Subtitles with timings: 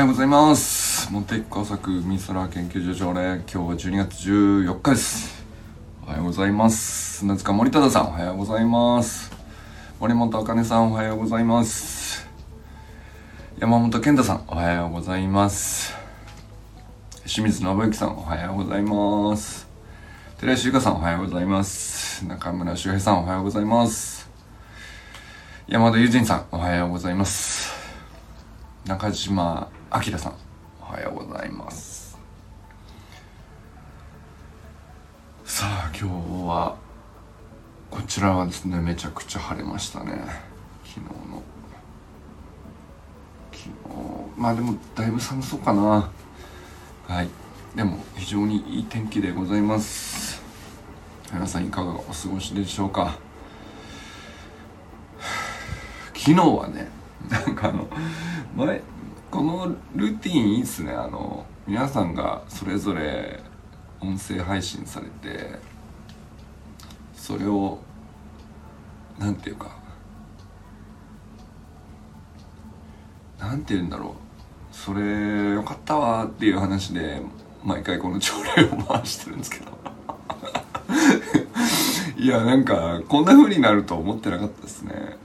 [0.00, 1.12] はようございます。
[1.12, 5.44] モンテック川作美空研究所条例今日は12月14日です。
[6.02, 7.18] おはようございます。
[7.18, 9.30] 砂塚森忠さんおはようございます。
[10.00, 12.26] 森本茜さんおはようございます。
[13.58, 15.94] 山本健太さんおはようございます。
[17.26, 19.68] 清水信之さんおはようございます。
[20.38, 22.24] 寺石由香さんおはようございます。
[22.24, 24.30] 中村修平さんおはようございます。
[25.68, 27.74] 山田友人さんおはようございます。
[28.86, 30.34] 中島明さん
[30.80, 32.16] おはようございます。
[35.44, 36.76] さあ今日は
[37.90, 40.12] こちらはですねめちゃくちゃ晴れましたね。
[40.84, 41.42] 昨日の。
[43.50, 43.70] 昨日
[44.40, 46.08] まあでもだいぶ寒そうかな。
[47.08, 47.28] はい。
[47.74, 50.40] でも非常にいい天気でございます。
[51.32, 53.18] 皆さんいかがお過ごしでしょうか。
[56.14, 56.88] 昨日はね
[57.28, 57.88] なんかあの
[58.54, 58.80] 前
[59.30, 60.92] このルーティンいいっすね。
[60.92, 63.40] あの皆さんがそれぞれ
[64.00, 65.58] 音声配信されて
[67.14, 67.78] それを
[69.18, 69.70] なんていうか
[73.38, 74.12] なんて言うんだろう。
[74.72, 77.20] それよかったわっていう話で
[77.62, 79.70] 毎回この朝礼を回してるんですけど。
[82.18, 85.16] いやなんかこんな風になると思ってなかったですね。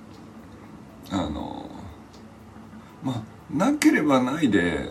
[1.11, 1.69] あの
[3.03, 4.89] まあなければないで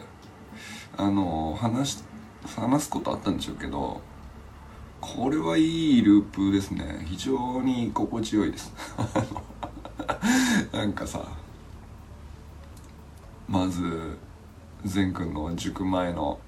[0.96, 2.04] あの話
[2.56, 4.00] 話すことあったんでしょうけど
[5.00, 7.04] これはいいループですね。
[7.04, 8.72] 非常に心地よいです。
[10.72, 11.22] なんかさ
[13.46, 14.18] まず
[14.84, 16.38] 善くんの塾前の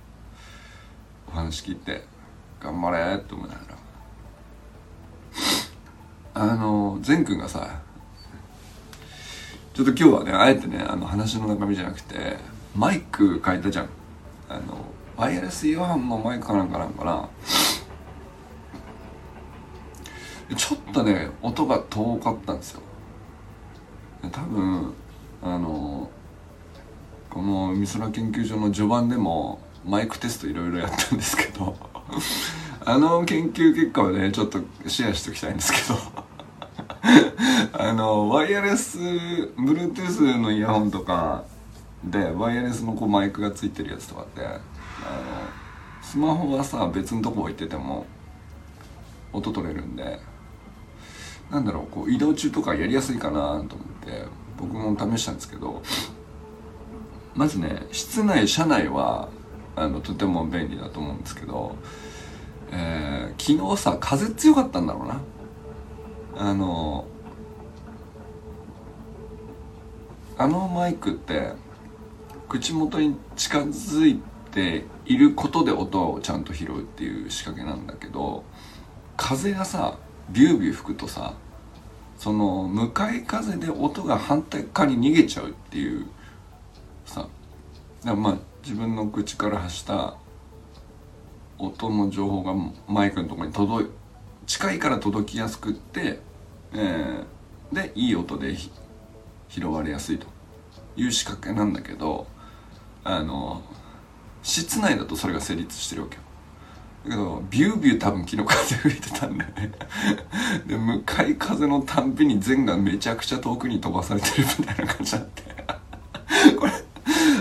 [1.28, 2.06] お話聞いて
[2.58, 3.76] 頑張れって思いながら。
[6.38, 7.82] あの善くんがさ
[9.76, 12.38] ちょっと今日はねあえてねあの話の中身じゃなくて
[12.74, 13.88] マイク変えたじゃん。
[14.48, 14.62] あの
[15.18, 17.28] ワイヤレスイヤホンのマイクかなんかなんかな。
[20.56, 22.80] ちょっとね音が遠かったんですよ。
[24.32, 24.94] 多分
[25.42, 26.08] あの
[27.28, 31.76] この美空研究所の序盤でもマイクテストいろいろやったんですけど
[32.82, 36.25] あの研究結果をねちょっとシェアしておきたいんですけど。
[37.86, 41.44] あのワイヤレス Bluetooth のイヤホンとか
[42.02, 44.58] でワイヤレスのこうマイクがついてるやつとかってあの
[46.02, 48.04] スマホはさ別のとこ置いてても
[49.32, 50.18] 音取れるんで
[51.48, 53.66] なんだろうこう移動中とかやりやすいかなと思っ
[54.04, 54.24] て
[54.58, 55.80] 僕も試したんですけど
[57.36, 59.28] まずね室内車内は
[59.76, 61.76] あのとても便利だと思うんですけど、
[62.72, 65.20] えー、昨日さ風強かったんだろうな。
[66.38, 67.06] あの
[70.38, 71.52] あのマイクって
[72.48, 74.20] 口元に近づい
[74.52, 78.44] ていることで音をちゃんと拾うっていう仕掛けなんだけど
[79.16, 79.98] 風がさ
[80.30, 81.34] ビュービュー吹くとさ
[82.18, 86.06] その向かい風で音が反対側に逃げちゃうっていう
[87.04, 87.28] さ
[88.04, 90.16] だまあ自分の口から発した
[91.58, 92.54] 音の情報が
[92.86, 93.88] マイクのとこに届い
[94.46, 96.20] 近いから届きやすくって、
[96.72, 98.54] えー、でいい音で
[99.48, 100.26] 拾われやすいと
[100.96, 102.26] いう仕掛けなんだけど
[103.04, 103.62] あの
[104.42, 106.22] 室内だとそれが成立してるわけよ。
[107.04, 109.72] だけどビュービュー多分昨日風吹いてたんだよね。
[110.66, 115.42] で向かい風のたんびに弦がめちゃくちゃ遠くに飛ばされてるみたいな感じだって。
[116.58, 116.72] これ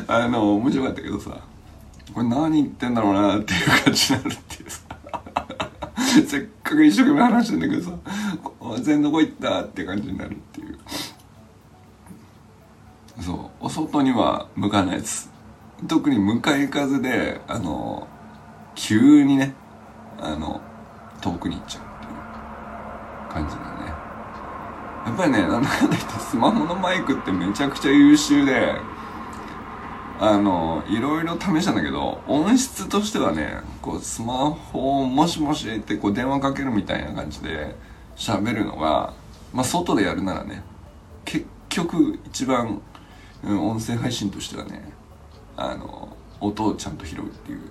[0.08, 1.40] あの面白かったけどさ
[2.14, 4.82] これ何言ってんだろうなっていう感じになるっていうさ。
[6.28, 7.92] せっかく一生懸命話してんだけどさ
[8.82, 10.78] 全どこ行ったって感じになるっていう。
[13.20, 13.66] そう。
[13.66, 15.32] お外には向かないです。
[15.88, 18.08] 特に向かい風であの
[18.76, 19.54] 急にね
[20.20, 20.62] あの
[21.22, 23.94] 遠くに行っちゃうっていう感じだね。
[25.06, 28.76] やっぱりねなんだかんだ言ってスマホのマイクってめちゃくちゃ優秀で
[30.20, 37.76] あのいろいろ試したんだけど音質としてはねこうスマホをもしもしってこう電話かけるみたいな感じで
[38.16, 39.14] 喋るのが
[39.54, 40.64] まあ外でやるならね
[41.26, 41.46] 結
[41.76, 42.82] 局一番、
[43.46, 44.92] うん、音声配信としてはね
[45.56, 47.62] あの音をちゃんと拾うっていう。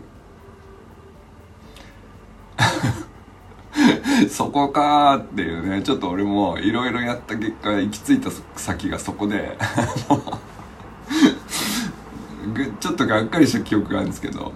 [4.30, 9.58] そこかーっていうねちょっと俺もいろいろやった結果行き着いた先がそこで
[12.80, 14.52] ちょっとがっかりした記憶があるんですけど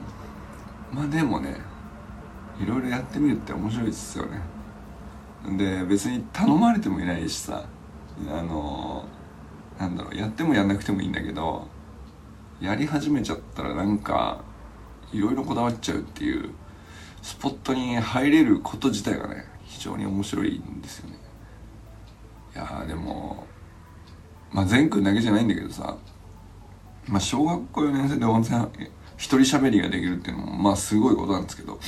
[0.92, 1.56] まあでもね
[2.60, 4.40] いろいろやってみるって面白いですよね。
[5.56, 7.64] で別に頼まれてもいないしさ
[8.28, 9.04] あの
[9.78, 11.68] なんだろうやってもやんなくてもいいんだけど
[12.60, 14.42] やり始めちゃったらなんか
[15.12, 16.50] いろいろこだわっちゃうっていう
[17.22, 21.16] スポットに入れること自体がね非常に面白いんですよね。
[22.54, 23.46] いやでも
[24.50, 25.96] まあ善くんだけじゃないんだけどさ
[27.06, 28.66] まあ小学校4年生で温泉
[29.16, 31.78] 一人喋りができるっていうのもまあすごいことなんですけど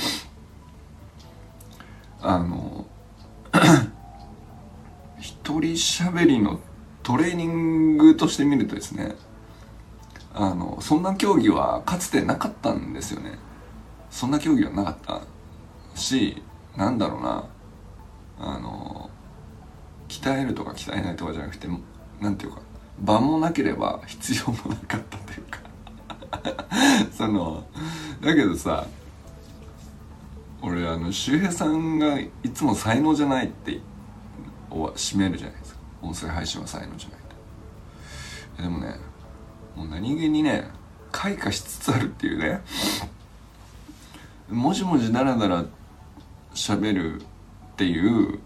[2.21, 2.85] あの
[5.19, 6.59] 一人喋りの
[7.11, 9.15] トレーニングとして見るとですね
[10.33, 13.37] あのそんな競技はかつてなかったんですよね。
[14.09, 15.21] そんな競技はなかった
[15.99, 16.41] し
[16.77, 17.49] なんだろうな。
[18.39, 19.09] あの
[20.07, 21.67] 鍛えるとか鍛えないとかじゃなくて
[22.21, 22.61] なんていうか
[23.01, 25.59] 場もなければ必要もなかったというか。
[27.11, 27.65] その
[28.21, 28.87] だけどさ
[30.61, 33.81] 俺あの周平さんがいつも才能じゃないって
[34.69, 35.60] 締めるじゃない。
[36.01, 37.19] 音声配信は才能じゃない
[38.57, 38.63] と。
[38.63, 38.95] でもね
[39.75, 40.67] もう何気にね
[41.11, 42.61] 開花しつつあるっていうね
[44.49, 45.65] もじもじだらだら
[46.53, 47.25] 喋るっ
[47.77, 48.39] ていう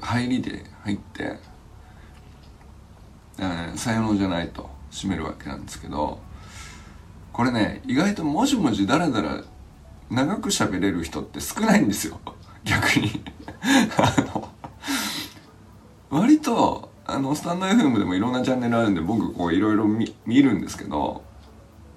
[0.00, 1.38] 入りで入って
[3.76, 6.20] 才能じゃないと締めるわけなんですけど
[7.32, 9.42] これね意外ともじもじだらだら
[10.10, 12.20] 長く喋れる人って少ないんですよ。
[12.64, 13.22] 逆に。
[13.96, 14.48] あの
[16.14, 21.24] 割とあのスタンド FM でもいろんなチャンネルあるんで僕こういろいろ見るんですけど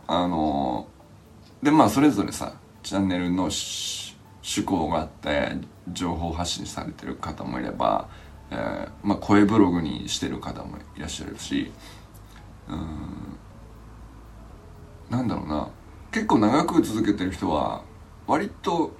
[0.07, 0.87] あの
[1.61, 4.15] でまあそれぞれさチャンネルの趣
[4.65, 5.51] 向があって
[5.93, 8.09] 情報発信されてる方もいれば、
[8.49, 11.71] えー、まあ、声ブログにしてる方もいらっしゃるし
[12.67, 13.37] うん
[15.11, 15.69] なんだろうな。
[16.11, 17.83] 結構長く続けてる人は
[18.25, 18.93] 割と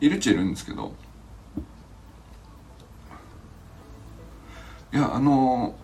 [0.00, 0.94] いるっちゃいるんですけど
[4.92, 5.74] いやあの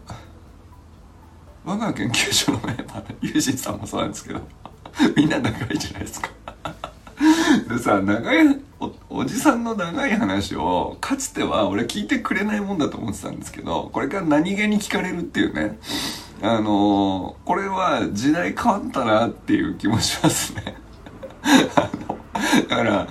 [1.65, 4.41] 我が研究所のメンバーのユージンさんもそうなんですけど
[5.17, 6.31] みんな仲いじゃないですか。
[7.69, 8.61] でさ長い
[9.09, 15.79] おじさんの長い話をかつては俺聞いてくれないもんだと思ってたんですけどこれから何気に聞かれるっていうね
[16.43, 20.77] あのこれは時代変わったなっていう気もしますね。
[21.77, 22.19] あの
[22.69, 23.09] だから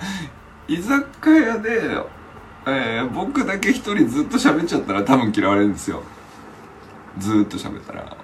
[0.68, 1.98] 居酒屋で、
[2.66, 6.02] えー、僕だけ一人ずっと喋っちゃったら多分嫌われるんですよ。
[7.18, 8.16] ずっと喋ったら。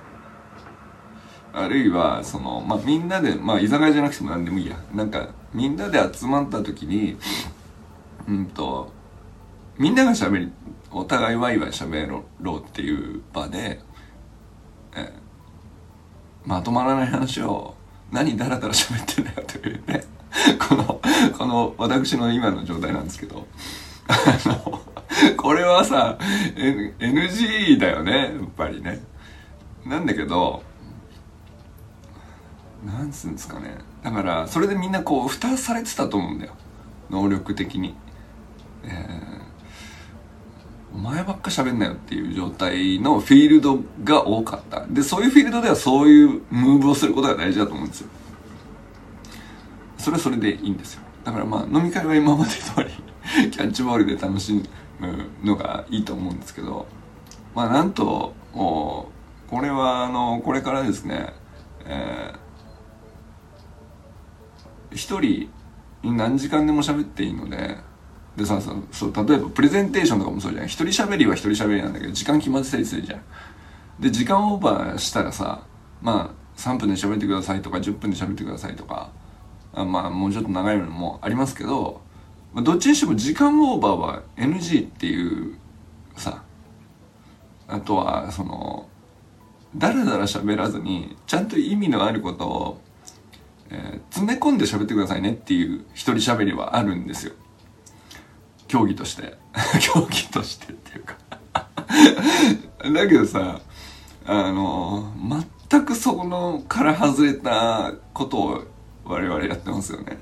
[1.53, 4.77] あるいはそのまあみんなでまあ居酒屋じゃなくても何でもいいや。
[4.95, 7.17] なんかみんなで集まった時に
[8.29, 8.93] うんと
[9.79, 10.53] みんなが喋り
[10.91, 12.09] お互いワイワイ喋
[12.41, 13.81] ろうっていう場で、
[14.97, 15.13] え
[16.45, 17.75] まとまらない話を
[18.11, 20.03] 何ダラダラ喋ってんだよというね。
[20.69, 21.01] この
[21.37, 23.47] この私の今の状態なんですけど。
[24.09, 24.83] あ の
[25.37, 26.19] これはさ、
[26.57, 29.03] N、NG だよねやっぱりね。
[29.85, 30.63] なんだけど
[32.85, 33.79] なんつうんですかね。
[34.03, 36.53] だからそれでみんなこう蓋されてたと思うんだよ。
[37.11, 37.95] 能力的に。
[38.83, 38.95] えー、
[40.95, 44.87] お前ばっか喋んなよっていう状態のフィールドが多かった。
[44.87, 48.09] でそういうフィールドではそういうムーブをすることが大事だと思うんですよ。
[49.99, 51.03] それはそれでいいんですよ。
[51.25, 52.91] だからまあ飲み会は今まで通り
[53.51, 54.53] キャッチボールで楽し
[54.99, 56.87] むのがいいと思うんですけど
[57.55, 59.09] まあなんとも
[59.47, 61.33] うこれはあのこれからですね
[61.85, 62.41] えー
[64.93, 65.49] 一人
[66.03, 67.77] 何時間でも喋っていいので
[68.37, 68.61] でさ
[68.91, 70.67] そう例えばプレゼンテーションとかもそうじゃん。
[70.67, 73.21] 一人喋りは一人喋りなんだけど時間決まってたりするじゃん。
[74.01, 75.63] で時間オーバーしたらさ
[76.01, 79.11] まあ3分で喋ってくださいとか10分で喋ってくださいとか
[79.73, 82.01] あまあもうちょっと長いのもありますけど、
[82.53, 85.57] まあ、どっちにしても時間オーバーは NG っていう
[86.17, 86.43] さ
[87.69, 88.89] あとはその
[89.77, 92.81] だらだら喋らずにちゃんと意味のあることを
[93.71, 97.33] えー、詰め込んで喋ってくださいねっていう一人喋りはあるんですよ。
[98.67, 99.39] 競技として。
[99.81, 101.17] 競技としてっていうか
[102.93, 103.61] だけどさ、
[104.27, 105.13] あの、
[105.69, 108.65] 全くそこのから外れたことを
[109.05, 110.19] 我々やってますよね。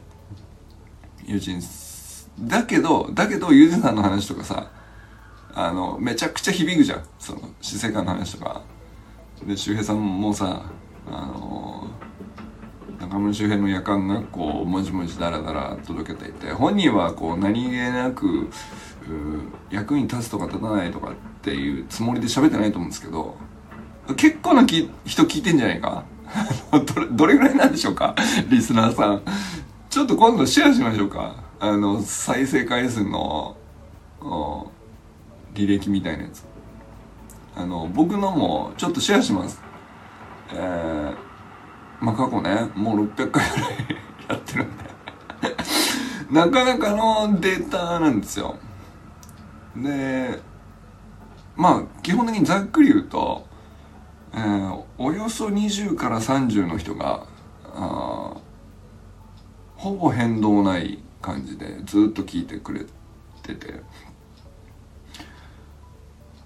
[1.24, 1.60] 友人、
[2.40, 4.70] だけど、だけど、ユージさんの話とかさ、
[5.54, 7.04] あの、めちゃくちゃ響くじゃん。
[7.18, 8.62] その、死生観の話とか。
[9.46, 10.70] で、周平さんもさ、
[11.10, 11.88] あの
[13.00, 18.50] 中村周辺の夜間学校をもじもじだらだら届けていて本人はこう何気なく
[19.70, 23.36] 役に立つとか立たないとかっていうつもりで喋ってないと思うんですけど
[24.16, 26.04] 結構なき人聞いてんじゃないか
[26.72, 28.14] どれどれぐらいなんでしょうか？
[28.48, 29.22] リスナーさん。
[29.90, 31.36] ちょっと今度シェアしましょうか。
[31.60, 33.56] あの再生回数の
[35.54, 36.44] 履歴みたいなやつ。
[37.56, 39.60] あの僕のもちょっとシェアします。
[40.52, 41.28] えー
[42.00, 43.76] まあ過去ねもう600回ぐらい
[44.28, 44.84] やってるんで。
[46.30, 48.56] なかなかのデータなんですよ。
[49.76, 50.40] で
[51.56, 53.47] まあ基本的にざっくり言うと、
[54.34, 57.26] えー、およそ20から30の人が
[57.74, 58.36] あ
[59.76, 62.84] ほぼ変動ない感じでずっと聞いてくれ
[63.42, 63.82] てて。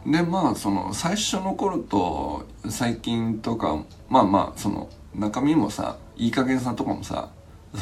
[0.06, 7.28] でまあその最初の頃と最近とかまあまあその中身もさいい加減さとかもさ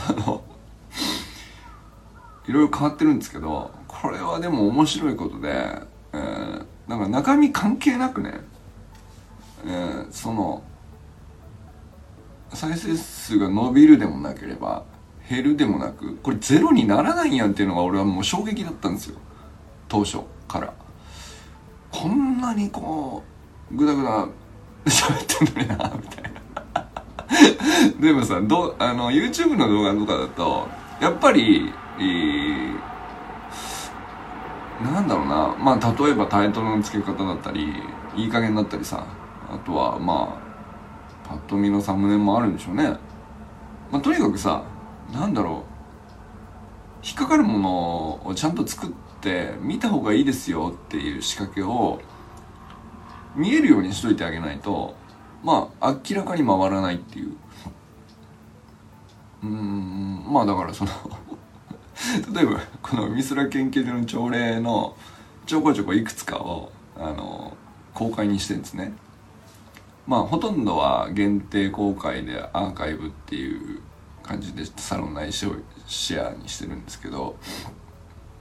[2.47, 8.41] いろいろ変わってるんですけどこれはでも面白いことで、えー、なんか中身関係なくね、
[9.65, 10.63] えー、その
[12.53, 14.85] 再生数が伸びるでもなければ
[15.29, 19.19] 減るでもなくこれゼロにならないやっていうのが俺はもう衝撃だったんですよ。
[19.89, 20.73] 当初から。
[21.93, 23.23] こんなにこ
[23.71, 24.27] うグダグダ
[24.87, 26.31] 喋ってんのになみたいな。
[28.01, 30.69] でもさどあの YouTube の動画とかだと
[31.01, 32.75] やっぱり、えー、
[34.83, 35.55] なんだろうな。
[35.59, 37.73] まあ例えばタイトルの付け方だったり
[38.17, 39.05] いい加減だったりさ
[39.51, 40.41] あとはま
[41.25, 42.97] あパッと見のサムネもあるんでしょうね。
[43.91, 44.65] まあとにかくさ
[45.13, 47.07] なんだろう。
[47.07, 48.91] 引っかかるものをちゃんと作っ
[49.21, 52.01] て見た方がいいですよっていう仕掛けを
[53.35, 54.95] 見えるようにしといてあげないと
[55.43, 57.37] まあ明らかに回らないっていう。
[59.43, 60.91] うんまあだからその
[62.35, 64.95] 例えばこの美空研究所の朝礼の
[65.47, 67.57] ちょこちょこいくつかをあの
[67.95, 68.93] 公開にしてるんですね。
[70.07, 73.81] まあほとんどは限定公開でアーカイブっていう
[74.23, 77.37] 感じでサロン内シェアにしてるんですけど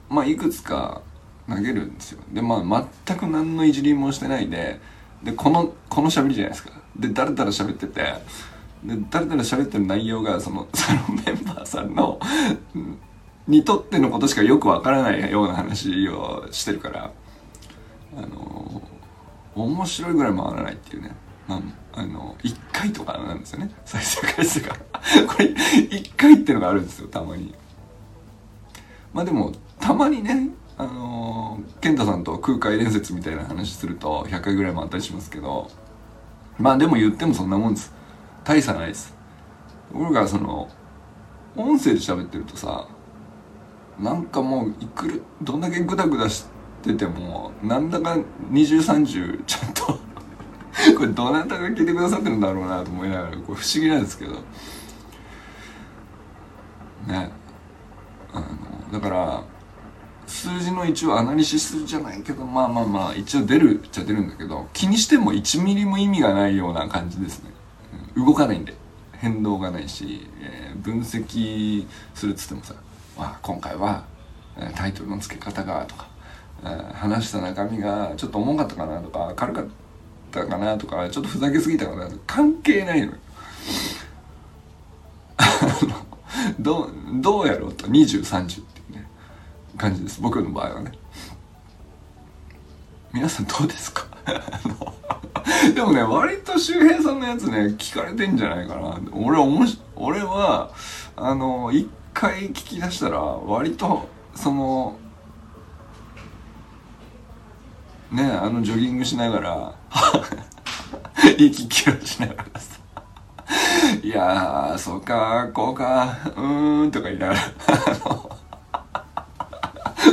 [0.08, 1.02] まあいくつか
[1.48, 2.20] 投げるんですよ。
[2.32, 4.80] でまあ全く何のいじりもしてないで
[5.22, 6.70] でこのこの喋りじゃないですか。
[6.96, 8.02] でだらだら喋ってて
[8.84, 12.18] でだらだら喋ってる内容がその サロンメンバーさんの
[13.46, 17.10] にとってのことしかよくわからないような話をしてるから
[18.16, 18.82] あの
[19.54, 21.14] 面白いぐらい回らないっていうね。
[21.50, 21.60] ま
[21.92, 23.70] あ、あの1回とかなんですよね。
[23.84, 24.72] 再生回数が。
[25.26, 27.52] これ1回ってのがあるんですよたまに。
[29.12, 35.68] まあでもたまにねあの健太さんと空海伝説みたいな話すると100回ぐらい回ったりしますけど。
[36.56, 37.92] まあでも言ってもそんなもんです。
[38.44, 39.12] 大差ないです。
[39.90, 40.68] ところがその
[41.56, 42.86] 音声で喋ってるとさ
[43.98, 46.44] なんかもういくるどんだけグダグダし
[46.82, 48.16] ててもなんだか
[48.52, 50.09] 2030ちゃんと
[50.96, 54.34] これどなたが聞いてくださってるんだろうなと思いながらこれ不思議なんですけど。
[57.06, 57.30] ね。
[58.32, 58.46] あの
[58.92, 59.42] だから
[60.26, 67.50] 数字の一応アナリシスじゃないけどまあまあまあ一応出るっちゃ出るんだけど気にしても1ミリも意味がないような感じですね。
[68.16, 68.80] 動かないんで。
[69.20, 72.74] 変動がないし、えー、分析するっつってもさ、
[73.18, 74.04] まあ、今回は
[74.74, 76.08] タイトルの付け方がとか、
[76.64, 79.70] えー、話した中身がちょっと重かったかなとか軽かった
[80.30, 83.12] かなとかちょっとふざけすぎたかなとか関係ないのよ。
[86.58, 89.06] どうどうやろうと2030っていうね
[89.76, 90.20] 感じです。
[90.20, 90.92] 僕の場合はね。
[93.12, 94.06] 皆さんどうですか？
[95.74, 98.98] でもね割と周平さんのやつね聞かれてんじゃないかな。
[99.12, 100.70] 俺はおもし俺は
[101.16, 104.96] あの一回聞き出したら割とその
[108.12, 109.74] ねあのジョギングしながら
[111.38, 112.80] 息切をしながらさ。
[114.02, 117.40] いやーそうかこうかうーんとか言いながら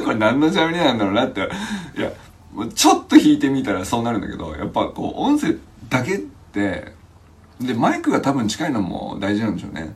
[0.03, 1.49] これ何の喋りなんだろうなって。
[1.97, 2.11] いや
[2.73, 5.55] ちょっと弾いてみたらそうなるんだけどやっぱこう音声
[5.89, 6.93] だけって
[7.61, 9.95] でマイクが多分近いのも大事なんでしょうね。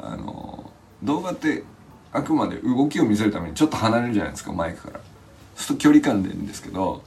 [0.00, 0.70] あの
[1.02, 1.64] 動画って
[2.12, 5.00] あくまで動きを見せるためにちょっと離れるじゃないですかマイクから。
[5.56, 7.02] そうすると距離感でいいんですけど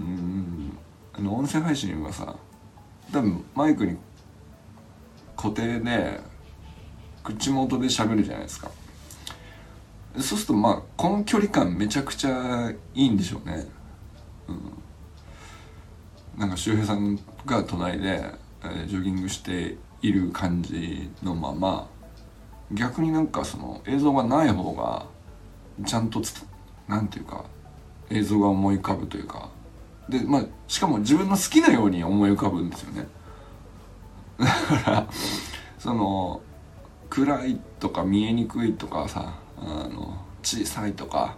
[0.00, 0.76] うん。
[1.18, 2.36] あの音声配信はさ
[3.12, 3.96] 多分マイクに
[5.36, 6.20] 固定で
[7.24, 8.70] 口元で喋るじゃないですか。
[10.14, 13.66] そうするとまあこの距離感めちゃくちゃいいんでしょうね。
[14.48, 14.60] うん。
[16.38, 18.24] なんか周平さんが隣で、
[18.62, 21.88] えー、ジョギングしている感じのまま
[22.72, 25.06] 逆になんかその映像がない方が
[25.84, 26.44] ちゃんとつ
[26.86, 27.44] なんていうか
[28.10, 29.50] 映像が思い浮かぶというか
[30.08, 33.06] でまあしかも自分の好きなように思い浮かぶんですよね。
[34.38, 35.06] だから
[35.78, 36.40] その
[37.10, 41.36] 暗いとか見えにくいとかさあの小さいとか、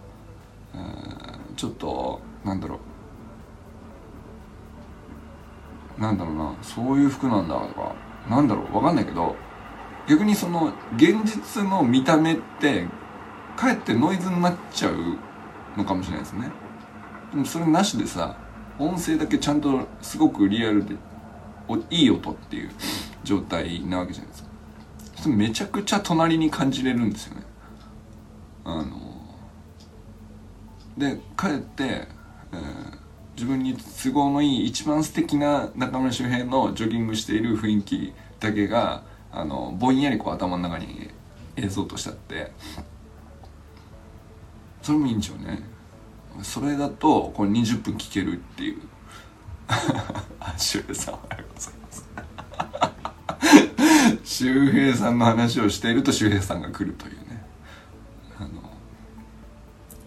[1.55, 2.79] ちょっとなんだろう。
[6.01, 7.93] なんだろうなそういう服なんだとか
[8.27, 9.35] なんだろうわかんないけど
[10.07, 12.87] 逆にその現実の見た目って
[13.55, 14.95] かえってノイズになっちゃう
[15.77, 16.49] のかもしれないですね。
[17.31, 18.35] でもそれなしでさ
[18.81, 20.95] 音声だけちゃんとすごくリアルで
[21.89, 22.71] いい音っていう
[23.23, 24.43] 状態なわけじゃないです
[25.23, 25.29] か。
[25.29, 27.43] めちゃくちゃ隣に感じれるんですよね。
[28.63, 28.99] あの
[30.97, 32.97] でかえって、えー、
[33.35, 41.09] 自分に都合のいい一番素敵な中村周平のジョギングしている雰囲気だけがあのぼんやりこう頭の中に
[41.55, 42.51] 映像としてあって。
[44.81, 45.59] それもいいんでしょうね。
[46.41, 48.81] それだとこれ20分聞けるっていう。
[50.57, 51.13] 周平さん。
[51.15, 52.09] おはようございます。
[54.23, 57.43] 周平さんの話をしていると周平さんが来るというね。
[58.37, 58.49] あの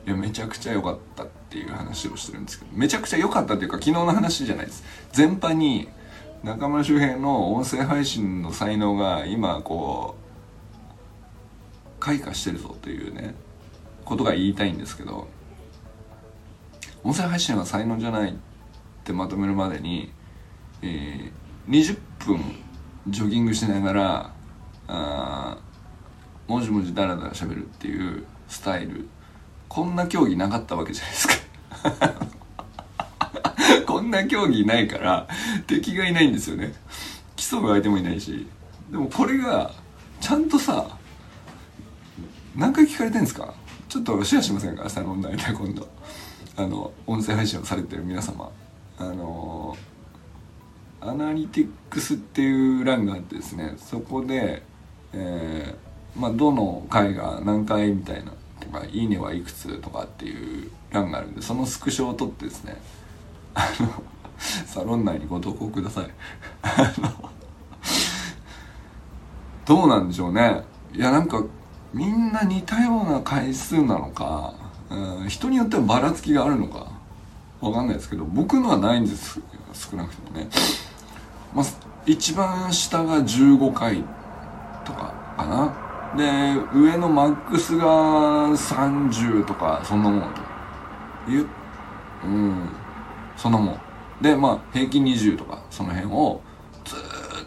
[0.06, 4.84] いやめちゃくちゃ良かったっていう話をしてるんですけどめちゃくちゃ良かったっていうか昨日の話じゃないです。
[5.12, 5.88] 全般に
[6.42, 13.34] 中村周平の音声配信の才能が今こう開花してるぞというね
[14.04, 15.28] ことが言いたいんですけど
[17.04, 18.34] 音声配信は才能じゃないっ
[19.04, 20.10] てまとめるまでに、
[20.82, 22.40] えー、20分
[23.08, 24.32] ジョギングしながら
[24.88, 25.58] あ
[26.48, 29.08] もじもじダラダラ喋るっていうスタイル。
[29.68, 31.34] こんな競技なかったわけじゃないですか。
[33.86, 35.26] こんな競技ないから
[35.66, 36.72] 敵がいないんですよね。
[37.36, 38.46] 競う相手もいないし。
[38.90, 39.72] でもこれが
[40.20, 40.86] ちゃんとさ
[42.54, 43.52] 何回聞かれてんですか？
[43.88, 44.84] ちょっとシェアしませんか？
[44.84, 45.93] 明日の問題で今度。
[46.56, 48.50] あの音声配信をされてる皆様。
[48.96, 49.76] あの
[51.00, 54.62] アナリティクスっていう欄があってですねそこで、
[55.12, 62.80] えー、まあ、どの回が何回みたいなとか「いいねはいくつ」とかっていう欄があるんでそのスクショを取ってですね
[63.54, 64.02] あの
[64.66, 66.10] サロン内にご投稿ください。
[69.66, 70.62] どうなんでしょうね。
[70.92, 71.42] いやなんか
[71.92, 74.54] みんな似たような回数なのか、
[74.90, 76.92] うん、人によってはばらつきがあるのか
[77.60, 79.40] わかんないですけど僕のはないんです
[79.72, 80.48] 少なくともね、
[81.54, 81.64] まあ、
[82.06, 84.04] 一番下が15回
[84.84, 85.84] とかかな。
[86.16, 86.22] で
[86.72, 91.30] 上のマックスが30とかそんなもんと。
[91.30, 91.46] いう
[92.24, 92.68] うん
[93.36, 93.80] そんなもん。
[94.20, 96.40] でまあ平均20とかその辺を
[96.84, 96.98] ずっ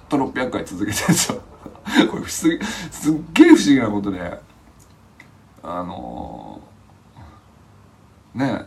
[0.10, 1.42] と600回続けてるんですよ。
[2.12, 2.60] これす
[2.92, 4.42] すっげえ不思議なことで
[5.64, 6.57] あのー、
[8.38, 8.66] ね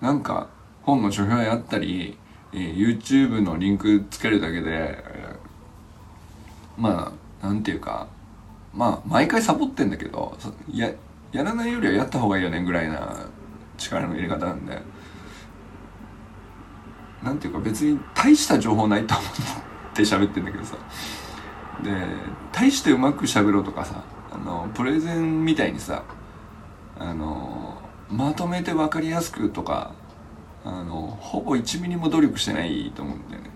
[0.00, 0.48] なんか
[0.82, 2.18] 本の書評やったり、
[2.52, 8.08] えー、YouTube のリンクつけるだけで、えー、まあなんていうか
[8.74, 10.36] まあ毎回サボってんだけど
[10.72, 10.90] や
[11.32, 13.26] やらないよりはやった方がいいよねぐらいな
[13.78, 14.80] 力の入れ方なんで。
[17.22, 19.30] なんていうか別に大した情報ないと思っ
[19.94, 20.76] て喋ってんだけどさ。
[21.82, 21.90] で
[22.52, 26.02] 大してうまく喋ろうとかさあのプレゼンみたいにさ
[26.98, 27.49] あの
[28.10, 29.92] まとめて分かりやすくとか
[30.64, 33.50] あのほぼ1ミリも努力してないと思うんだよね。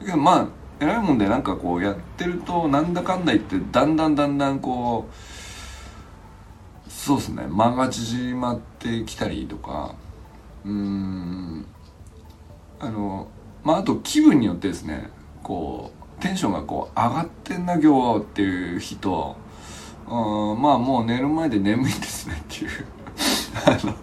[0.00, 0.48] だけどまあ
[0.80, 7.46] 偉いもんでなんかこうやってるとなんだかんだ言ってだんだんだんだんこうそうっすね。
[7.48, 9.94] 間が縮まってきたりとか。
[10.64, 11.66] うん。
[12.80, 13.28] あの
[13.62, 15.08] まああと気分によってですね
[15.42, 19.36] こうテンションがこう上がってんな今日っていう日と、
[20.06, 22.95] うん、まあもう寝る前で眠いですねっていう。
[23.64, 23.94] あの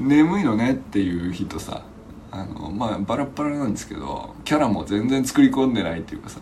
[0.00, 1.82] 眠いのねっていう日とさ
[2.30, 6.40] あのまあバラバラなんですけどキャラも全然作り込んでないっていうかさ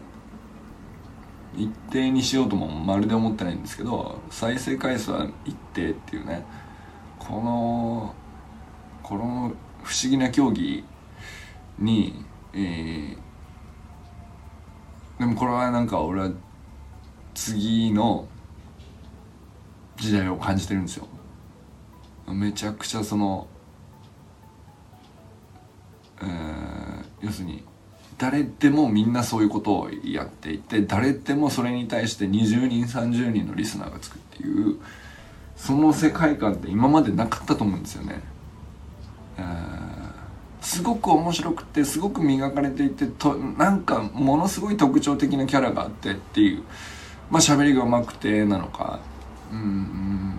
[1.56, 6.44] 一定にしようともまるで思ってないんですけど再生回数は一定っていうね
[7.18, 8.14] この
[9.02, 10.84] この不思議な競技
[11.78, 13.16] に、えー、
[15.18, 16.30] でもこれはなんか俺は
[17.34, 18.26] 次の
[19.96, 21.06] 時代を感じてるんですよ。
[22.28, 23.46] めちゃくちゃその、
[26.20, 27.64] えー、要するに
[28.18, 34.76] 誰でもみんなそういうことをやっていて誰でもそれに対して20人30人のリスナーがつくっていう
[35.56, 38.20] その世界観って今までなかったと思うんですよね。
[39.38, 39.84] えー
[40.64, 46.62] すごく面白くてすごく磨かれていてとなんかものすごい特徴的なキャラがあってっていう。
[47.30, 49.00] まあ喋りがうまくてなのか。
[49.52, 50.34] うん。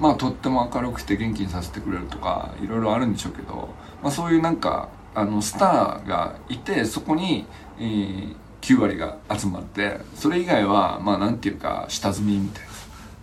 [0.00, 3.68] まあとっても明るくて元気にさせてくれるとかいろいろあるんでしょうけど、
[4.02, 7.46] まあ、そういうなんかあのスターがいてそこに、
[7.78, 12.68] えー、9割が集まってそれ以外はまあなんていうか下積みみたいな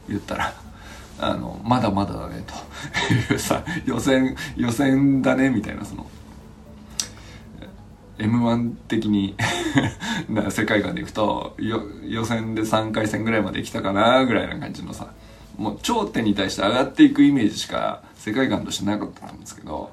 [0.10, 0.54] 言ったら。
[1.20, 6.06] あのまだまだだねというさ予選予選だねみたいなその
[8.20, 9.36] m 1的に
[10.30, 15.08] な世界観でいくと予選で3回戦ぐらいまで来たかなぐらいな感じのさ
[15.58, 19.91] もう頂点に対して上がっていくイメージしか世界観としてなかったんですけど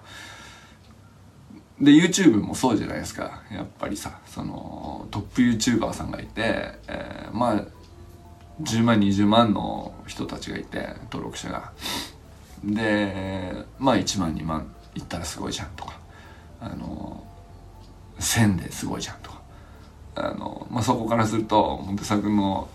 [1.80, 3.42] で YouTube もそうじゃないですか。
[3.50, 7.64] やっぱりさそのトップ YouTuber さんがいて、えー、まあ
[8.62, 11.72] 10万20万の人たちがいて登録者が。
[12.62, 15.98] でまあ1万2万いったらすごいじゃんとか。
[16.60, 17.24] あの
[18.20, 19.42] 1000ですごいじゃんとか。
[20.14, 22.68] あの、まあ、そこからするとモテ作の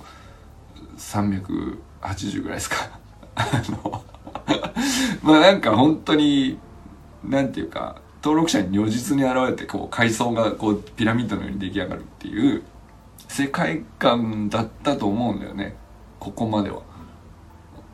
[0.97, 2.99] 300 80ぐらいですか。
[3.35, 4.03] あの
[5.21, 6.57] まあなんか本当に
[7.23, 12.63] なんていうか登録者に如実に現れてこう階層がこうピラミッドのように出来上がるっていう
[13.27, 15.75] 世界観だったと思うんだよね。
[16.19, 16.81] ここまでは。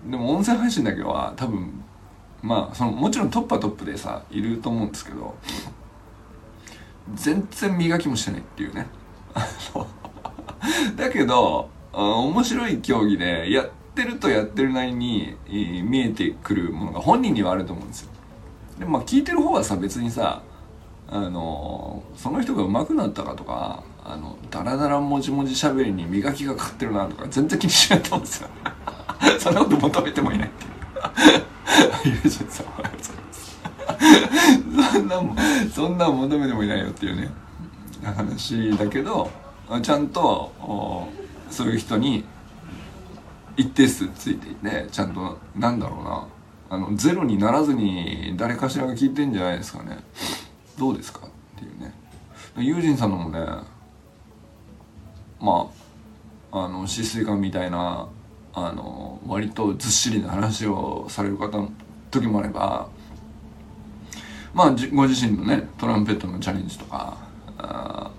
[0.09, 1.83] でも音声配信だけは多分
[2.41, 5.35] まあそのもちろんトップはトップでさいると思うんですけど
[7.13, 8.87] 全然磨きもしてないっていうね。
[10.95, 18.09] だけど面白い競技でいやってるとやってるなりに見えてくるものが本人にはあると思うんですよ。
[18.77, 20.43] でもまあ聞いてる方はさ別にさ
[21.07, 28.49] あのその人が上手くなったかとかあのダラダラもじもじしゃべりに磨きがかかってるなとか全然気にしないと思うんですよ。
[29.39, 32.21] そんなこと求めてもいないっていう。
[32.23, 34.93] 友人さんおはようございます。
[34.93, 35.21] そんな
[35.73, 37.29] そんな求めてもいないよっていうね
[38.03, 39.31] 話だけど
[39.81, 40.51] ちゃんと
[41.49, 42.25] そういう人に
[43.57, 46.27] 一定数ついていてちゃんとなんだろうな。
[46.67, 49.99] あのゼロにならずに誰かしらが聞いてんじゃないですかね。
[50.79, 51.27] どうですか？
[51.27, 51.93] っていうね。
[52.57, 53.39] ユージンさんのもね
[55.39, 55.69] ま
[56.51, 58.07] ああの止水感みたいな
[58.53, 61.71] あの割とずっしりな話をされる方の
[62.09, 62.87] 時もあれば
[64.53, 67.17] まあご自身のねトランペットのチャレンジとか
[67.57, 68.09] あ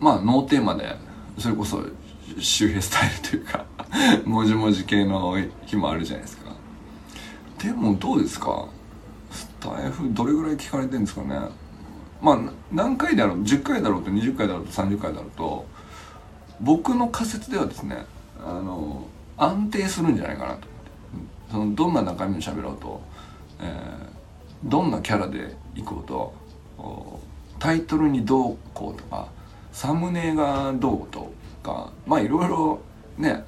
[0.00, 0.96] まあノーテーマで
[1.38, 1.82] それこそ
[2.38, 3.64] 周平スタイルというか
[4.24, 6.50] もじもじ系の日もあるじゃないですか。
[7.62, 8.66] でもどうですか？
[9.30, 11.38] スタイフどれぐらい聞かれてるんですかね？
[12.20, 12.38] まあ
[12.72, 15.66] 何回だろう？10回だろうと20回だろうと30回だろうと
[16.60, 18.04] 僕の仮説ではですね
[18.44, 20.68] あの安定するんじゃないかなと。
[21.50, 23.00] そのどんな中身を喋ろうと、
[23.60, 26.32] えー、どんなキャラでいこうと
[27.58, 29.26] タイトルにどうこうとか
[29.72, 32.78] サムネがどうとかまあいろいろ
[33.18, 33.44] ね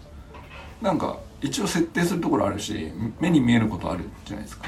[0.83, 4.67] なんか一応設定するところあるし目に見えることあるじゃないですか。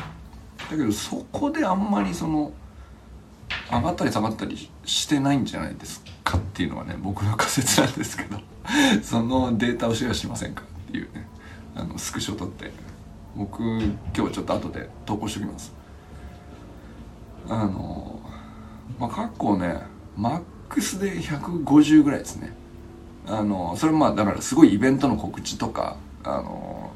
[0.71, 2.53] だけどそこであんまりその
[3.71, 8.39] 上がったり下がったりしてないんじゃないですかっていうのはね僕の仮説なんですけど
[9.03, 11.27] そのデータをシェアしませんかっていうね
[11.75, 12.73] あのスクショ撮って
[13.37, 15.73] 僕今日ちょっと後で投稿しておきます。
[17.49, 18.21] あの
[18.99, 19.83] まあ過去ね
[20.17, 22.53] マックスで150ぐらいですね。
[23.27, 26.93] あのそれまあだからすごいイベントの告知とかあの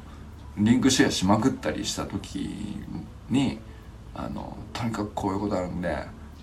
[0.57, 2.49] リンクシェアしまくったりした時
[3.29, 3.59] に
[4.13, 5.95] あのとにかくこういうことあるんで、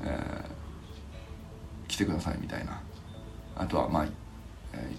[0.02, 2.80] えー、来てくださいみたいな。
[3.58, 4.06] あとはまあ、
[4.74, 4.90] え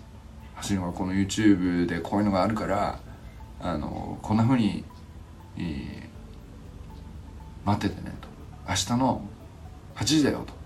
[0.58, 3.00] ー、橋野がこの YouTube でこういうのがあるから
[3.60, 4.84] あのこんなふうに、
[5.58, 6.08] えー、
[7.66, 8.28] 待っててねと。
[8.68, 9.22] 明日の
[9.96, 10.58] 8時だよと。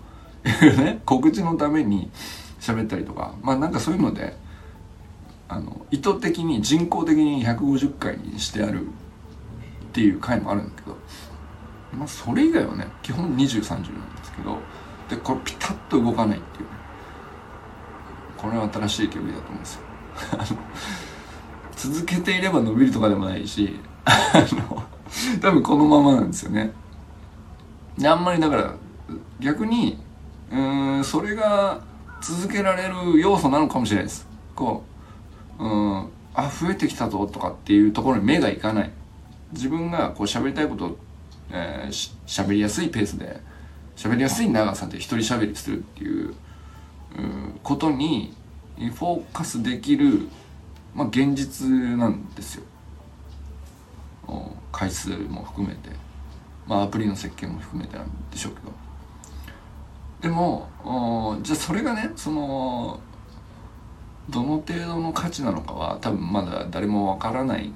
[0.48, 2.10] いうね告知のために
[2.62, 4.34] 喋ったりとかまあなんかそういうので
[5.48, 8.88] あの意図的に人工的に150回にしてあるっ
[9.92, 10.96] ていう回もあるんだけど、
[11.92, 14.58] まあ、それ以外はね基本2030なんですけど
[15.10, 16.64] でこれピタッと動かないっていう。
[16.64, 16.82] ね
[18.42, 19.80] これは新しい競技だと思うんですよ。
[21.76, 24.82] 続けていれば伸びるとかでもないしあの
[25.40, 26.72] 多分このままなんですよね。
[27.96, 28.74] であんまりだから
[29.38, 29.98] 逆に
[30.50, 31.80] うんそれが
[32.22, 34.26] 続けられる要素なのかもしれないです。
[34.54, 34.84] こ
[35.58, 38.90] ううんあ増えてきたぞとかっていうところに目がいかない。
[39.52, 40.96] 自分がこう喋りたいことを、
[41.50, 43.40] えー、し喋りやすいペースで
[43.96, 46.34] 喋りやすい長さで一人喋りするっていう
[47.18, 48.32] うんことに
[48.76, 50.28] フォーカスできる、
[50.94, 52.64] まあ、現実なんですよ。
[54.72, 55.90] 回数も含めて。
[56.66, 58.81] まあアプリの設計も含めてなんでしょうけど。
[60.22, 60.68] でも
[61.42, 63.00] じゃあそれがねその
[64.30, 67.72] どの程度の価値なのかは多分まだ誰もわからない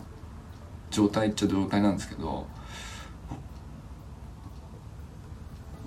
[0.91, 2.47] 状態っちゃ状態なんですけど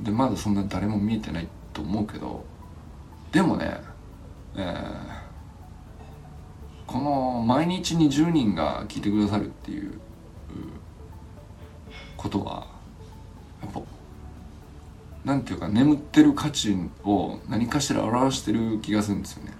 [0.01, 2.43] でまだそんな誰も見えてないと思うけど
[3.31, 3.77] でもね、
[4.55, 4.91] えー、
[6.85, 9.99] この毎日に10人が聞いてくださるっていう
[12.17, 12.67] ことは
[13.61, 13.81] やっぱ
[15.25, 19.53] なんていうか眠ってる価値を何かしら表してる気がするんですよね。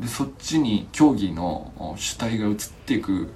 [0.00, 3.32] でそっちに競技の主体が移っていく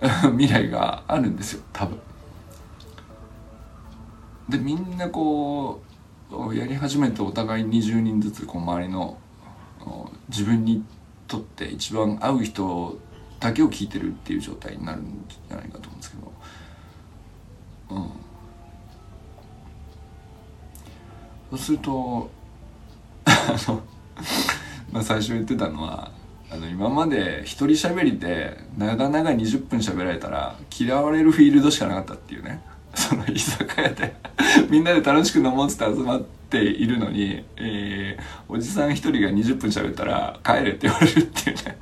[0.36, 1.98] 未来があるんですよ多分。
[4.48, 5.82] でみんなこ
[6.30, 9.18] うやり始めてお互い20人ずつこう周りの
[10.28, 10.84] 自分に
[11.28, 12.98] とって一番合う人
[13.40, 16.21] だけを聞いてるっていう状態になるんじゃないかと思うんですけど。
[21.52, 22.30] そうすると
[23.26, 23.82] あの
[24.90, 26.10] まあ最初言ってたのは
[26.50, 32.62] あの今まで一人喋りで長々20分喋られたら嫌われるフィールドしかなかったっていうね。
[32.94, 34.14] その居酒屋で
[34.68, 41.78] みんなで楽しく飲もうっつって集まっているのに、えー、おじさん一人が20分喋ったら帰れって言われるっていうね。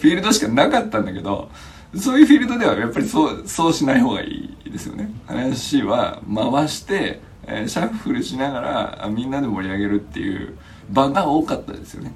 [0.00, 1.50] フィールドしかなかったんだけど
[1.96, 5.10] そういうフィールドではやっぱりそうそうしない方がいいですよね。
[5.26, 8.60] 話は回して、えー、シャッフルしなが
[9.00, 10.56] らみんなで盛り上げるっていう
[10.90, 12.14] 場が多かったですよね。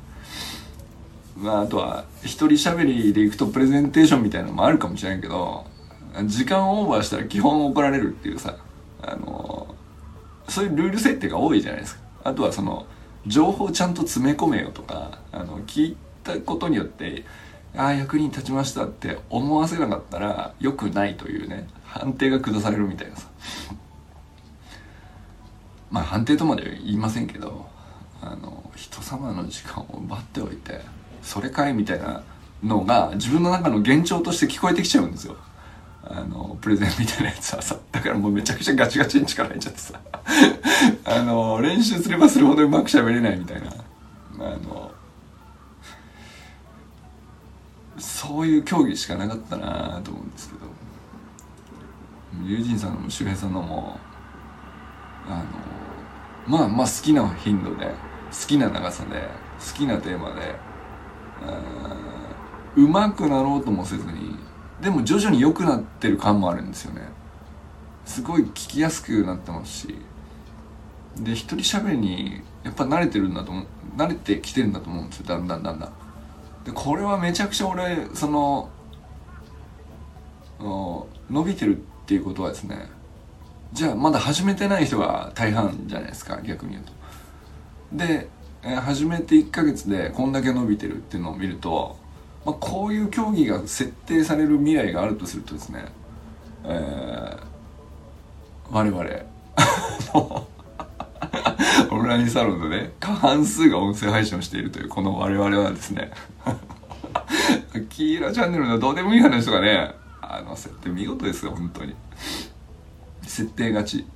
[1.37, 5.67] まあ、あとは一人喋りでいくとプレゼンテーションみたいなのもあるかもしれないけど
[6.25, 8.57] 時間オーバーしたら基本怒られるっていうさ
[9.03, 9.75] あの
[10.49, 12.01] そういうルール設定が多いじゃないですか。
[12.25, 12.87] あとはその
[13.27, 17.25] 情報ちゃんと詰め込めよとかあの聞いたことによって
[17.77, 23.29] ああ役に立ちましたって思わせなかったら良くないというね判定が下されるみたいなさ。
[25.97, 27.65] まあ判定とまでは言いませんけど
[28.21, 30.83] あの人様の時間を奪っておいて
[31.23, 32.23] それかいみたいな
[32.63, 35.37] のが自分の中の幻聴として聞こえてきちゃうんですよ。
[36.05, 40.01] あのプレゼンみたいなやつはさだからもうめちゃくちゃガチガチに力入っちゃってさ。
[41.07, 43.69] あの練習すればするほどうまく喋れないみたいな。
[44.39, 44.93] あの
[47.99, 50.67] そういう競技しかなかったなと思うんですけど。
[52.45, 53.99] 友人さんのも周平さんのも
[55.29, 55.86] あの
[56.47, 57.93] まあまあ好きな頻度で好
[58.47, 59.29] きな長さで
[59.59, 60.55] 好きなテーマで
[62.77, 64.37] うまくなろうともせずに
[64.81, 67.09] でも徐々に良くなってる感もあるんですよね。
[68.05, 69.95] すごい聞きやすくなってますし
[71.17, 75.93] で一人喋りにやっぱ慣れてるんだと思う慣れてきてるんだと思うんですよだんだんだんだん。
[76.65, 78.69] でこれはめちゃくちゃ俺その
[81.31, 82.89] 伸びてるっていうことはですね
[83.73, 86.93] じゃあまだ始めてない人が大半じゃないですか逆に言うと。
[87.93, 88.29] で
[88.69, 91.97] えー、始めて1ヶ月でこんだけ伸びてるっていうのを見ると、
[92.45, 95.85] まあ、こういう競技が設定される未来があるとするとですね、
[96.65, 97.39] えー、
[98.73, 99.05] 我々
[101.91, 106.11] オンラインサロンのね過半数が音声配信をしているというこの我々はですね
[107.91, 111.95] キーラチャンネルのどうでもいい話とかねあの設定見事ですよ本当に。
[113.37, 114.07] 設定勝ち、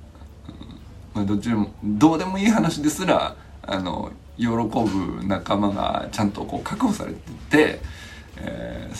[1.13, 7.19] まあ、どっちでもどうでもいい話ですらあの喜ぶ仲間がちゃんとこう確保されて
[7.51, 7.79] て、
[8.37, 8.91] え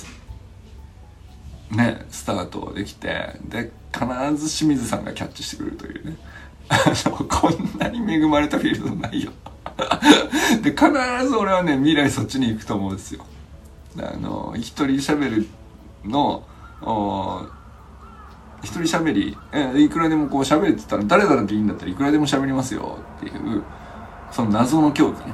[1.72, 4.06] ー、ねスタートできてで必
[4.36, 6.18] ず清水さんがキャッチしてくれるというね。
[7.28, 9.32] こんなに恵まれたフィールドないよ。
[10.64, 10.86] で必
[11.28, 13.26] ず俺はね未来そっちに行くと思うんですよ。
[13.98, 15.48] あの一人喋る
[16.06, 16.44] の
[18.63, 19.38] 一人喋り。
[19.52, 23.00] えいくらでもこう喋るって言ったら誰だっていいんだったらいくらでも喋りますよ。
[23.17, 23.63] っていう
[24.32, 25.34] その謎の競技ね、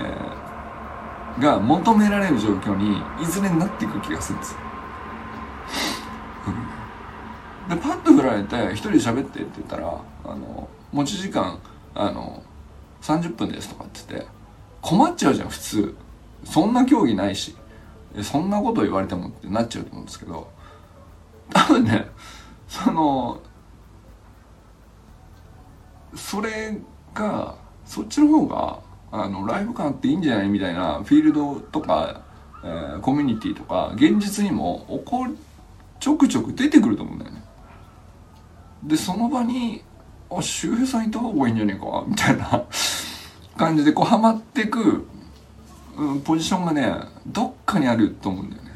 [0.00, 4.52] えー、が求められる状況にいずれになっていく気がするんです。
[4.54, 4.58] よ。
[7.68, 11.58] でパッと振られて一人で喋ってって言ったらあの持ち時間
[11.94, 12.42] あの
[13.02, 14.28] 30分ですとかって言って
[14.80, 15.94] 困っちゃうじゃん普通。
[16.44, 17.56] そんな競技ないし。
[18.22, 20.48] そんなこと言われてもってなっちゃうと思うんですけど。
[21.52, 22.08] 多分ね
[22.68, 23.40] その
[26.14, 26.78] それ
[27.14, 28.80] がそっちの方が
[29.12, 32.22] あのライブ感っていいんじゃないみたいなフィールドとか、
[32.64, 35.26] えー、コミュニティとか現実にも起こ
[36.00, 37.42] ちょくちょく出てくると思うんだよね。
[38.82, 39.82] でその場に
[40.30, 42.64] 「あ周平さんいた方がいいんじゃねえか」みたいな
[43.56, 45.06] 感じでこうハマっていく、
[45.96, 46.92] うん、ポジションがね
[47.26, 48.70] どっかにあると思うんだよね。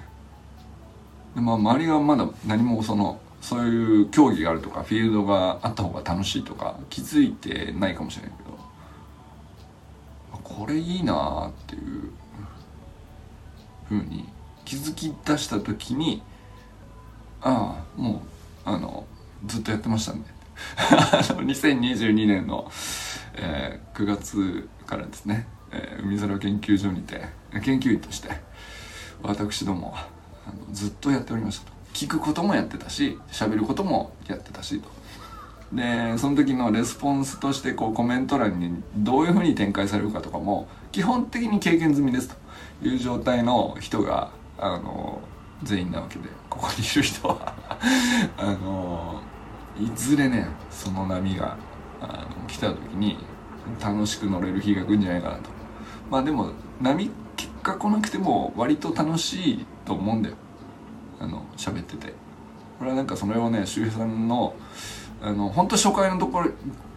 [1.34, 8.50] でまあ周りがまだ何もそのそういう競技があるとかフィールドがあった方が楽しいとか気づいてないかもしれないけど
[10.42, 12.10] これいいなっていう
[13.88, 14.28] ふうに
[14.64, 16.22] 気づき出した時に
[17.40, 18.22] ああも
[18.66, 19.06] うあの
[19.46, 20.28] ずっとやってました んで
[21.36, 22.70] 2022年の、
[23.34, 27.24] えー、9月からですね、えー、海空研究所にて
[27.62, 28.28] 研究員として
[29.22, 30.08] 私どもあ
[30.50, 31.79] のずっとやっておりましたと。
[31.92, 34.88] 聞くこともやってたし喋ることもやってたしと。
[35.72, 42.34] でその時のレスポンスとしてこうコメント欄にどういうふうに展開されるかとかも基本的に経験済みですと。
[42.82, 45.20] いう状態の人があの
[45.62, 47.54] 全員なわけでここにいる人は。
[48.36, 49.20] あの
[49.78, 51.56] いずれねその波が
[52.00, 53.18] あの来た時に
[53.80, 55.50] 楽しく乗れる日が来るんじゃないかなと。
[56.10, 56.50] まあでも
[56.80, 60.36] 波結果来なくても割と楽しいと思うんだよ。
[61.20, 62.12] あの喋ってて。
[62.80, 64.54] これはなんかそれをね周平さんの
[65.20, 66.50] あの本当初回のところ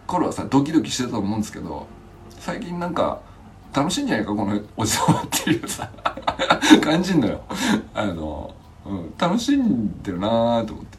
[0.06, 1.86] 頃はさドキドキしてたと思うんですけど
[2.30, 3.20] 最近なんか
[3.74, 5.90] 楽しいんじゃないかこのおじさんっていうさ
[6.80, 7.42] 感じんのよ。
[7.92, 8.54] あの、
[8.86, 10.98] うん、楽しんでるなーと思って。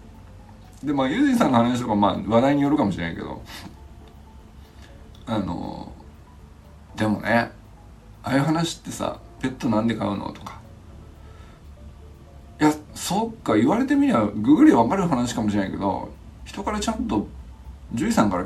[0.86, 3.42] でまあユージンさんの話とかまあ話題によるかもしれないけど
[5.26, 5.92] あの
[6.96, 7.52] でもね
[8.22, 10.60] ああいう話ってさペットなんで飼うのとか
[12.96, 16.10] そっか言われてみりゃググり分かる話かもしれないけど
[16.46, 17.28] 人からちゃんと
[17.92, 18.46] 獣医さんから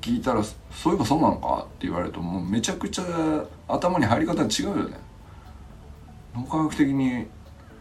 [0.00, 3.04] 聞いたらそういえばそうなのかって言われるともうめちゃくちゃ
[3.68, 4.96] 頭に入り方違うよね。
[6.34, 7.26] 脳科学的に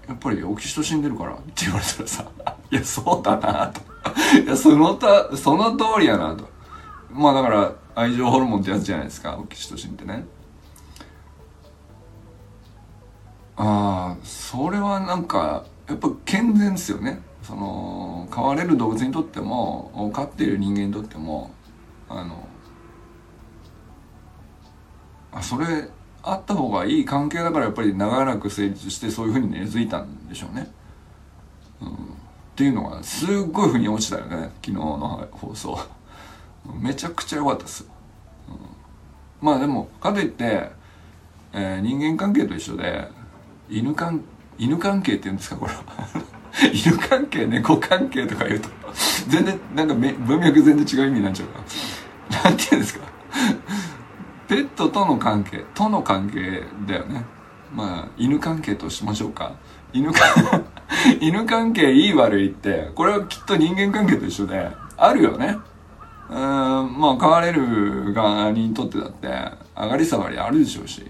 [0.08, 2.26] やっぱりオキシトシン出るからって言われたらさ
[2.72, 3.82] いやそうだなと。
[4.44, 6.48] いやそのたその通りやなと。
[7.12, 10.26] まあだから愛情ホルモンってやつじゃないですかオキシトシンってね。
[13.58, 21.52] ああそれはなんかやっぱ健全ですよねその飼われる動物にとっても飼っている人間にとっても
[22.10, 22.48] あの
[25.32, 25.90] あそれ
[26.24, 30.68] あった方がいい関係だからやっぱり長らく成立してそういうふうに根付いたんでしょうね。
[31.82, 31.92] うん、っ
[32.56, 35.78] ていうのがすっごい腑に落ちたよね昨日の放送。
[36.82, 37.88] めちゃくちゃ良かったです。
[38.50, 40.72] うん、まあでもかといって、
[41.54, 43.08] えー、人間関係と一緒で
[43.70, 44.24] 犬関
[44.58, 45.74] 犬関係って言うんですかこれ。
[46.74, 48.70] 犬関係猫関係とか言うと。
[49.28, 51.60] 全然なんか文脈全然違う意味になっちゃうか
[52.44, 52.50] ら。
[52.50, 53.06] なんて言うんですか。
[54.48, 57.26] ペットとの関係との関係だよね。
[57.74, 59.54] まあ犬関係としましょうか。
[59.92, 60.20] 犬か
[61.20, 65.58] 犬関係いい悪いってこれはきっと人間関係と一緒であるよね。
[66.30, 66.36] うん
[67.00, 69.28] まあ飼われる側にとってだって
[69.76, 71.06] 上がり下がりあるでしょうし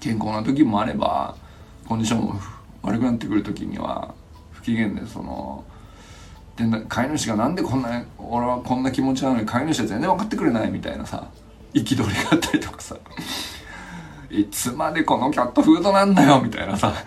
[0.00, 1.34] 健康な時もあれば
[1.86, 2.40] コンディションも
[2.82, 4.14] 悪くなってくる時には
[4.52, 5.64] 不機嫌でその
[6.56, 11.30] で飼い主がなんでこんな俺はこんな気持ちなのに飼い主は全然分かってくれないみたいなさ
[11.74, 12.96] 憤りがあったりとかさ。
[14.30, 16.92] いつまでこのキャットフードなんだよみたいなさ。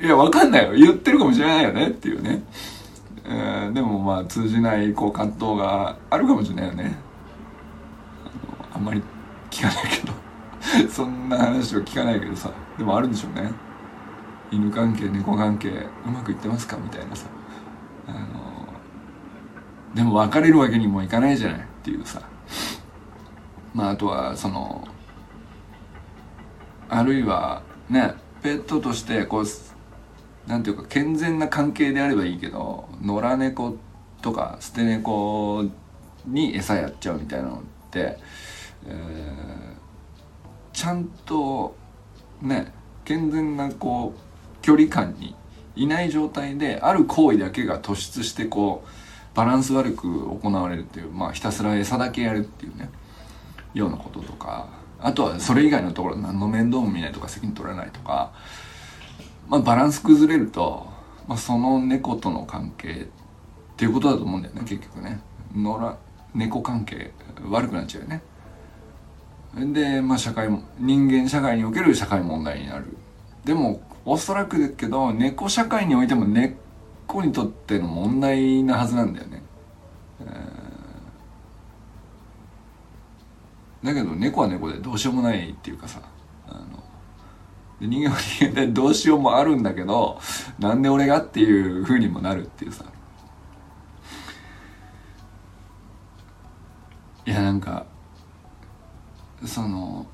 [0.00, 0.72] いや分かんないよ。
[0.72, 2.42] 言ってるかもしれないよねっていうね、
[3.24, 6.96] えー、でもまあ通じないこう葛藤があるかもしれないよね。
[8.74, 9.02] あんまり
[9.50, 10.17] 聞かないけど。
[10.90, 13.50] そんな話は聞かないけどさでもあるんでしょうね。
[14.50, 15.68] 犬関係猫関係
[16.06, 17.26] うまくいってますかみたいなさ。
[18.06, 18.18] あの
[19.94, 22.22] でも別れるわけにもいかないじゃないっていうさ。
[23.74, 24.86] まああとはその
[26.88, 29.44] あるいはねペットとしてこう
[30.48, 33.76] なんていうか健全な関係であればいいけど野良猫
[34.22, 35.64] とか捨て猫
[36.26, 37.60] に餌やっちゃうみたいなのっ
[37.90, 38.18] て、
[38.86, 39.77] えー、
[40.78, 41.74] ちゃんと
[42.40, 42.72] ね
[43.04, 45.34] 健全なこう距離感に
[45.74, 52.90] いない状態である行為だけが突出してこうバランス悪く行われるっていうまあひたすら餌だけやるっていうね
[53.74, 54.68] ようなこととか
[55.00, 58.32] あとはそれ以外のところ何の面倒も見ないとか責任取らないとか、
[59.48, 60.86] まあ、バランス崩れると、
[61.26, 63.06] まあ、その猫との関係っ
[63.76, 65.18] ていうことだと思うんだよね結局ね。
[65.56, 65.98] 野良
[66.34, 67.10] 猫関係
[67.50, 68.22] 悪くなっちゃうよね。
[69.54, 72.96] でまあ社会も人間社会における社会問題になる。
[73.44, 79.42] でもおそらくだけど猫社会においても猫にとっての問題なはずなんだよね、
[80.20, 86.00] えー、だけど猫は猫でどうしようもないっていうかさ
[86.46, 86.82] あの
[87.80, 90.20] で人間は人間でどうしようもあるんだけど
[90.58, 92.84] なんで俺がっていうふうにもなるっていうさ。
[97.26, 97.84] いやなんか
[99.46, 100.06] その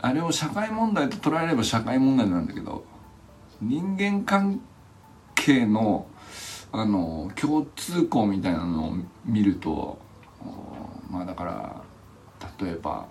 [0.00, 2.84] あれを社会問題と捉えれば社会問題なんだけど
[3.60, 4.60] 人間関
[5.34, 6.06] 係の
[6.74, 8.92] あの共通項みたいなのを
[9.26, 9.98] 見ると
[11.10, 11.82] まあだから
[12.60, 13.06] 例えば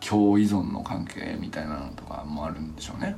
[0.00, 3.16] 共依存の関係みたいなのとかもあるんでしょうね。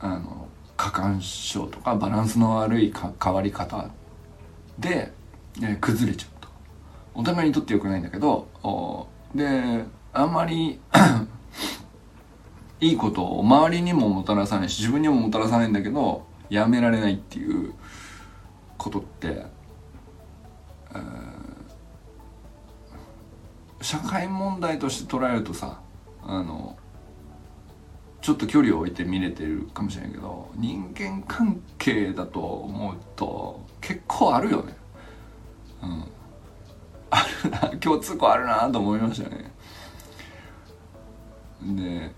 [0.00, 3.90] あの過干渉とかバランスの悪い変わり方
[4.78, 5.12] で、
[5.60, 6.37] え崩れちゃう
[7.18, 8.46] お互いにとってよくないんだけど
[9.34, 10.78] であんまり
[12.80, 17.74] いいことを周りにももたらさないし自分にももたらさないんだけどやめられないっていう
[18.76, 19.46] ことって
[23.80, 25.80] 社会問題として捉えるとさ
[26.22, 26.78] あの
[28.20, 34.76] ちょっと距離を置いて見れてるかもしれないけど人間関係だと思うと結構あるよね。
[35.82, 36.17] うん。
[37.80, 39.52] 共通項あるなと思いましたね。
[41.62, 42.14] で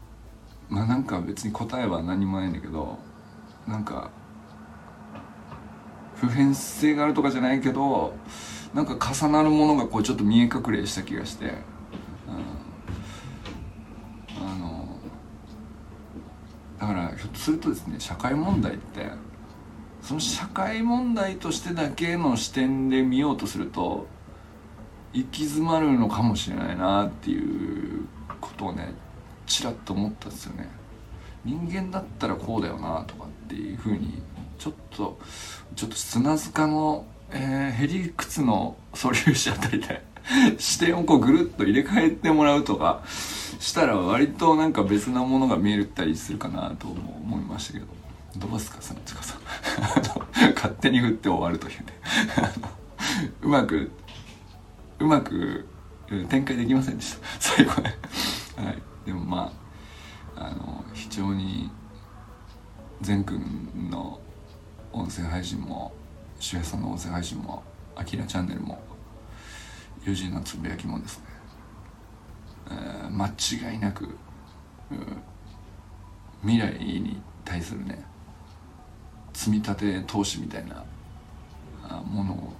[0.68, 2.98] まあなんか別に答えは何もないんだけど
[3.66, 4.10] なんか
[6.16, 8.14] 普遍性があるとかじゃないけど
[8.74, 11.54] なんか重なるものがこうちょっと見え隠れした気がして、
[14.38, 14.96] あの
[16.78, 19.10] だからひょっとするとですね社会問題って
[20.02, 24.06] その社会問題としてだけの視点で見ようとすると
[25.12, 28.06] 行き詰まるのかもしれないなっていう
[28.40, 28.94] ことをね
[29.46, 30.68] ちらっと思ったんですよね。
[31.44, 34.22] 人間だったらこうだよなとかっていうふうに
[34.58, 35.18] ちょっと
[35.74, 40.04] ちょっと砂塚の、えー、ヘリクツの素粒子あたりで
[40.58, 47.86] 視点をこうぐるっと入れ替えてもらうとかしたら割となんか別なものが見えたりするかなと思いましたけど。
[48.36, 49.40] どうですか砂塚さん。
[50.54, 51.86] 勝手に振って終わるというね。
[53.42, 53.90] うまく
[55.00, 55.66] うまく
[56.28, 57.26] 展開できませんでした。
[57.40, 57.96] 最後ね
[58.56, 58.82] はい。
[59.06, 59.52] でもま
[60.36, 61.70] ああの非常に
[63.00, 64.20] 善くんの
[64.92, 65.92] 音声配信も
[66.38, 67.62] 周平さんの音声配信も
[67.96, 68.78] あきらチャンネルも
[70.04, 71.24] 友人のつぶやきもですね、
[72.70, 73.26] えー、間
[73.72, 74.08] 違いなく、
[76.42, 78.02] 未来に対するね
[79.32, 80.84] 積み立て投資みたいな
[82.04, 82.52] ものを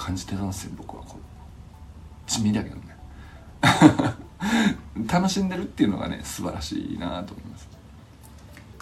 [0.00, 2.30] 感じてたんですよ僕はこう。
[2.30, 2.82] 地味だけどね。
[5.06, 7.68] 楽しんでるっていうのがね素晴らしいなと思います。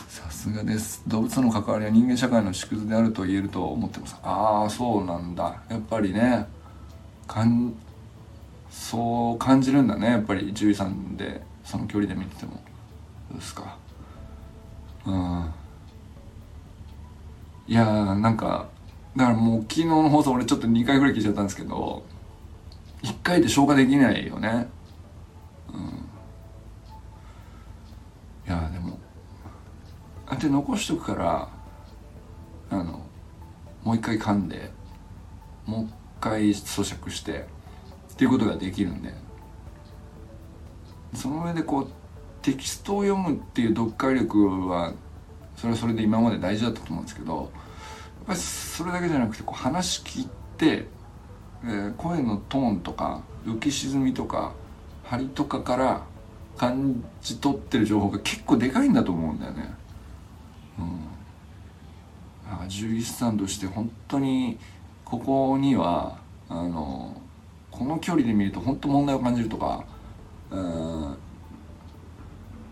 [0.08, 1.02] さすがです。
[1.08, 4.16] 動物との関わりは人間社会の縮図であると言えると思ってます。
[4.22, 5.60] ああそうなんだ。
[5.68, 6.46] やっぱりね
[7.26, 7.74] かん
[8.70, 10.06] そう感じるんだね。
[10.06, 12.52] やっぱり獣医さんでその距離で見てても。
[12.52, 13.76] どうですか。
[15.04, 15.50] うん。
[17.66, 18.68] いやーなんか
[19.18, 22.04] だからもう昨日の放送俺ちょっと2回ぐらい聞いちゃったんですけど
[23.02, 24.68] 1回で消化できないよね。
[25.72, 25.80] うん。
[28.46, 28.98] いやでも
[30.26, 31.48] あって残しとくから
[32.70, 33.02] あの
[33.82, 34.70] もう一回噛んで
[35.66, 35.90] もう一
[36.20, 37.46] 回咀嚼して
[38.12, 39.12] っていうことができるんで。
[41.14, 41.88] その上でこう
[42.42, 44.92] テキストを読むっていう読解力は
[45.56, 47.50] それはそれで今まで大事だったと思うんですけど
[48.28, 50.86] ぱりそれだけじゃなくてこう話聞いて、
[51.64, 54.52] えー、声のトーンとか浮き沈みとか
[55.04, 56.02] 張りとかから
[56.58, 59.74] 感じ取ってる情報が結構でかいんだと思うんだよね。
[60.78, 60.82] う
[62.64, 64.58] ん、獣医師さんとして本当に
[65.04, 66.18] ここには
[66.48, 67.20] あの
[67.70, 69.84] この距離で見ると本当問題を感じるとか、
[70.50, 71.16] うん、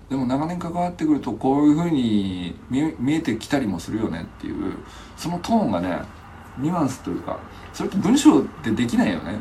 [0.09, 4.75] でも長年関わってくるとこういうふうに見えてきたりもするよねっていう
[5.17, 5.99] そのトーンがね
[6.59, 7.41] ニュアンスというか
[7.73, 9.39] それって文章ってできないよね。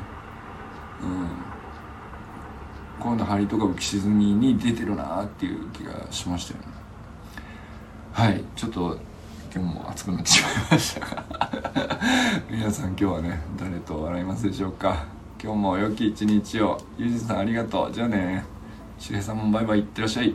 [1.01, 1.27] うん。
[2.99, 6.67] 今度張りとか浮き沈みに出てるなっていう気がしましたよね。
[8.11, 8.43] はい。
[8.55, 8.97] ちょっと
[9.53, 11.25] 今日も暑くなってしまいましたが。
[12.49, 15.05] 皆さん今日はね誰と笑いますでしょうか。
[15.41, 16.81] 今日も良き一日を。
[16.97, 17.93] ゆうじさんありがとう。
[17.93, 18.43] じゃあね。
[18.97, 19.79] しげさんもバイバイ。
[19.79, 20.33] いってらっしゃい。